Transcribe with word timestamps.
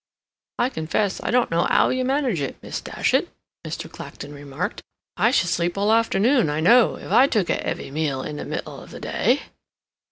"I 0.57 0.69
confess 0.69 1.21
I 1.23 1.29
don't 1.29 1.51
know 1.51 1.65
how 1.69 1.89
you 1.89 2.03
manage 2.03 2.41
it, 2.41 2.57
Miss 2.63 2.81
Datchet," 2.81 3.29
Mr. 3.63 3.87
Clacton 3.87 4.33
remarked. 4.33 4.81
"I 5.15 5.29
should 5.29 5.49
sleep 5.49 5.77
all 5.77 5.89
the 5.89 5.93
afternoon, 5.93 6.49
I 6.49 6.59
know, 6.59 6.95
if 6.97 7.11
I 7.11 7.27
took 7.27 7.51
a 7.51 7.63
heavy 7.63 7.91
meal 7.91 8.23
in 8.23 8.37
the 8.37 8.45
middle 8.45 8.79
of 8.81 8.89
the 8.89 8.99
day." 8.99 9.41